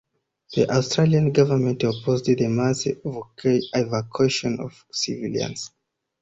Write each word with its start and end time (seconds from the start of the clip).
The 0.55 0.67
Australian 0.75 1.31
Government 1.31 1.83
opposed 1.83 2.25
the 2.25 2.47
mass 2.47 2.87
evacuation 2.87 4.59
of 4.59 4.83
civilians. 4.91 5.69